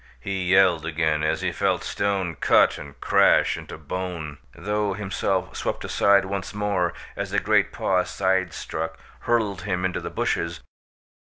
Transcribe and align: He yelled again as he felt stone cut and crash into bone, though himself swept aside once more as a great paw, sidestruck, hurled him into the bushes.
He 0.19 0.45
yelled 0.45 0.83
again 0.83 1.21
as 1.21 1.41
he 1.41 1.51
felt 1.51 1.83
stone 1.83 2.33
cut 2.33 2.79
and 2.79 2.99
crash 2.99 3.55
into 3.55 3.77
bone, 3.77 4.39
though 4.55 4.93
himself 4.93 5.55
swept 5.55 5.85
aside 5.85 6.25
once 6.25 6.55
more 6.55 6.95
as 7.15 7.31
a 7.33 7.39
great 7.39 7.71
paw, 7.71 8.03
sidestruck, 8.03 8.97
hurled 9.29 9.61
him 9.61 9.85
into 9.85 9.99
the 10.01 10.09
bushes. 10.09 10.59